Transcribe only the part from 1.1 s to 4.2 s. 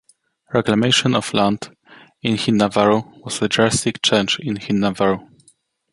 of land in Hinnavaru was a drastic